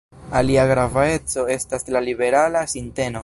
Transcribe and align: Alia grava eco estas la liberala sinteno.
Alia 0.37 0.63
grava 0.71 1.03
eco 1.17 1.45
estas 1.57 1.87
la 1.97 2.03
liberala 2.09 2.67
sinteno. 2.75 3.19